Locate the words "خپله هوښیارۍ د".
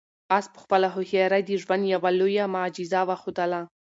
0.63-1.51